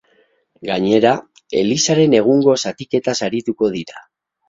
Gainera, 0.69 1.11
elizaren 1.61 2.19
egungo 2.23 2.59
zatiketaz 2.67 3.19
arituko 3.31 3.75
dira. 3.81 4.07